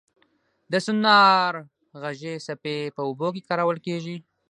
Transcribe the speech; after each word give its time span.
د 0.71 0.73
سونار 0.85 1.53
غږي 2.01 2.33
څپې 2.45 2.77
په 2.95 3.01
اوبو 3.07 3.27
کې 3.33 3.41
کارول 3.49 3.77
کېږي. 3.87 4.17